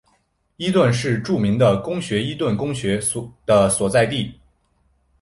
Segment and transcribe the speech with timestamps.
[0.57, 2.99] 伊顿是著名的公学伊顿公学
[3.45, 4.33] 的所在地。